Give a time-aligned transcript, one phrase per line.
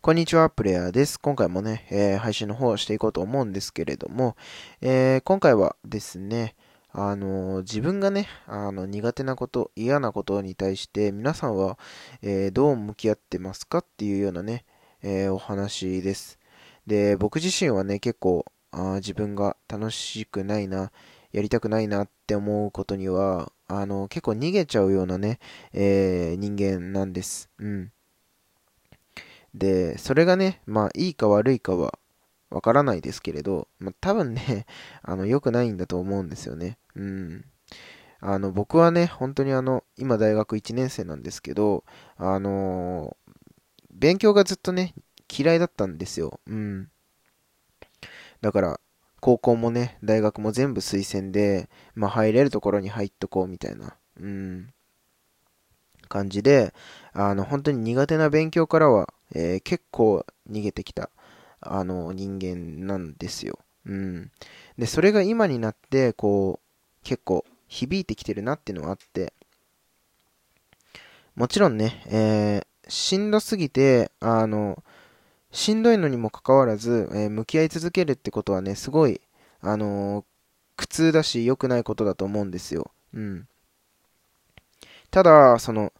[0.00, 1.18] こんにちは、プレイヤーです。
[1.18, 4.36] 今回もね、えー、配信の方をしていこうと思うんですけれども、
[4.80, 6.54] えー、今回はですね、
[6.92, 11.80] あのー、自分がね、あの、苦手なこと、嫌なことに対して、皆さんは、
[12.22, 14.64] えどう向き合ってますかっていうようなね、
[15.02, 16.38] えお話です。
[16.86, 20.92] で、僕自身はね、結構、あ自分が楽しくないな、
[21.32, 25.40] やりたくないなって思うことには、あの、結構逃げちゃうようなね、
[25.72, 27.50] え人間なんです。
[27.58, 27.92] うん。
[29.54, 31.98] で、それがね、まあいいか悪いかは
[32.50, 34.66] わからないですけれど、まあ、多分ね、
[35.02, 36.78] あの、良くないんだと思うんですよね。
[36.94, 37.44] うん。
[38.20, 41.84] あの、僕はね、本当にあの、今大学1年生なんですけど、
[42.16, 43.34] あのー、
[43.90, 44.94] 勉強がずっとね、
[45.30, 46.40] 嫌いだったんですよ。
[46.46, 46.90] うん。
[48.40, 48.80] だから、
[49.20, 53.96] 高校もね、大学も全部推薦で、まあ入れるところに入っとこうみたいな。
[54.20, 54.72] うん。
[56.08, 56.72] 感じで、
[57.12, 61.10] あの、本当に苦手な勉強からは、えー、結構逃げてきた、
[61.60, 63.58] あの、人間なんですよ。
[63.86, 64.30] うん。
[64.76, 69.32] で、それが今になって、こう、結構響いてきてるなっていうのはあって、
[71.34, 74.82] もちろんね、えー、しんどすぎて、あの、
[75.50, 79.20] しんどいのにもかかわらず、えー、向き合い続けるってことはね、すごい、
[79.60, 80.24] あのー、
[80.76, 82.90] 苦痛だし、良くないことだと思うんですよ。
[83.14, 83.48] うん。
[85.10, 85.92] ただ、その、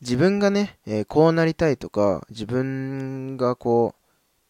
[0.00, 3.94] 自分がね、えー、こうなりたいとか、自分がこ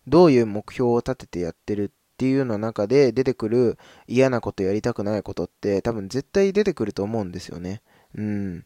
[0.06, 7.82] う、どういう目標を立ててやってるっていうの中で出てくる嫌なことやりたくないことって多分絶対出てくると思うんですよね。
[8.14, 8.64] うん。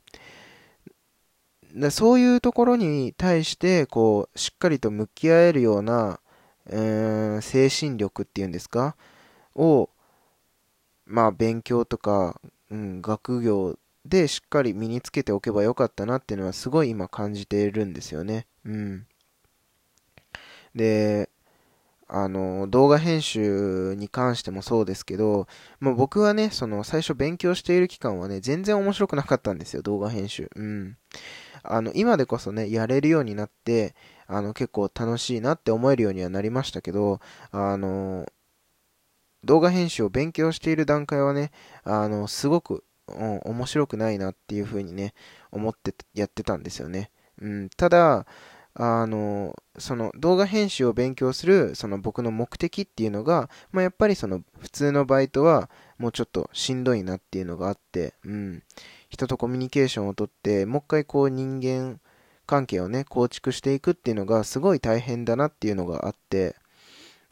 [1.74, 6.20] だそういうところに対して、こう、しっかりと向き合えるような、
[6.68, 8.96] えーん、精神力っていうんですか？
[9.54, 9.90] を、
[11.06, 18.46] まあ、勉強とか、うん、学業でしっかり身につけておけばよかったなっていうのはすごい今感じているんですよね。
[18.64, 19.06] うん。
[20.74, 21.28] で、
[22.14, 25.46] あの、動画編集に関してもそうですけど、
[25.80, 30.50] まあ、僕はね、その最初勉強している期間はね、全然面白くなかったんですよ、動画編集。
[30.54, 30.96] うん。
[31.62, 33.94] あの、今でこそね、やれるようになって、
[34.26, 37.20] あの、結構楽しいなって思えるようにはなりましたけど、
[37.50, 38.26] あの、
[39.44, 41.50] 動画編集を勉強している段階はね、
[41.82, 45.14] あの、すごくうん、面白くないなっていう風にね、
[45.50, 47.10] 思ってやってたんですよね。
[47.40, 48.26] うん、ただ、
[48.74, 55.68] あの、その動画編集を勉強する、その僕の目的っていうのが、まあ、やっぱりその普通のバイトは
[55.98, 58.62] もうちょっとしんどいなっていうのがあって、うん、
[59.10, 62.00] 人とコミュニケーションをとって、もう一回こう人間
[62.46, 66.56] 関係をね、構築していくっていうのがすごい大変だなっていうのがあって、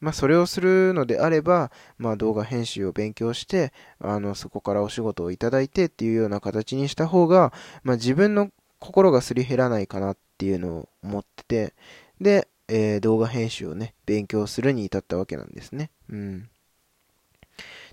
[0.00, 7.52] まあ、それをするのであれば、まあ、動画編集を勉強して、あの、そこからお仕事をいただいてっていうような形にした方が、
[7.82, 11.74] まあ、自分の心がすり減らないかなっていうのを思ってて、
[12.20, 15.90] で、えー、動画編集をね、勉強するに至ったわけなんですね。
[16.08, 16.48] うん。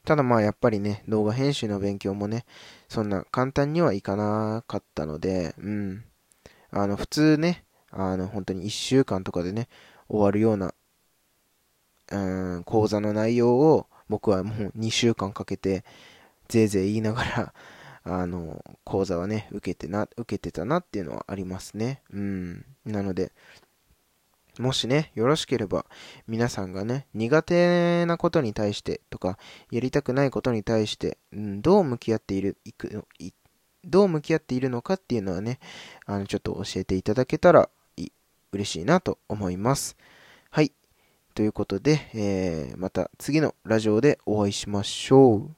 [0.05, 2.45] ただまあやっぱりね、動画編集の勉強もね、
[2.87, 6.03] そんな簡単にはいかなかったので、うん。
[6.71, 9.67] あの、普通ね、あの、本当に1週間とかでね、
[10.07, 10.73] 終わるような
[12.11, 12.17] う
[12.59, 15.83] ん、講座の内容を僕はもう2週間かけて、
[16.47, 17.53] ぜいぜい言いながら、
[18.03, 22.01] あの、講座はね、受けてな、受けてたなっていうのはありますね。
[22.11, 22.65] うん。
[22.85, 23.33] なので、
[24.59, 25.85] もしね、よろしければ、
[26.25, 29.37] 皆さんがね、苦手なことに対してとか、
[29.71, 33.31] やりたくないことに対して、うん、どう向き合っている、いく、い、
[33.83, 35.59] どう向き合っているのかっていうのはね、
[36.05, 38.09] あの、ちょっと教えていただけたら、い、
[38.53, 39.97] 嬉しいなと思います。
[41.37, 45.56] ということで、えー、また次のラジオでお会いしましょう。